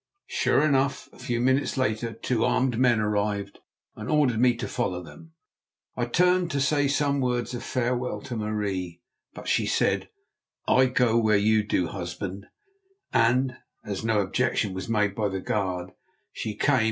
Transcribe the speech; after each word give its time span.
Sure 0.25 0.63
enough, 0.65 1.07
a 1.13 1.19
few 1.19 1.39
minutes 1.39 1.77
later 1.77 2.11
two 2.11 2.43
armed 2.43 2.79
men 2.79 2.99
arrived 2.99 3.59
and 3.95 4.09
ordered 4.09 4.39
me 4.39 4.55
to 4.55 4.67
follow 4.67 5.03
them. 5.03 5.33
I 5.95 6.05
turned 6.05 6.49
to 6.49 6.59
say 6.59 6.87
some 6.87 7.21
words 7.21 7.53
of 7.53 7.61
farewell 7.63 8.19
to 8.21 8.35
Marie, 8.35 9.03
but 9.35 9.47
she 9.47 9.67
said: 9.67 10.09
"I 10.67 10.87
go 10.87 11.19
where 11.19 11.37
you 11.37 11.61
do, 11.61 11.85
husband," 11.85 12.47
and, 13.13 13.57
as 13.85 14.03
no 14.03 14.21
objection 14.21 14.73
was 14.73 14.89
made 14.89 15.13
by 15.13 15.29
the 15.29 15.39
guard, 15.39 15.91
she 16.33 16.55
came. 16.55 16.79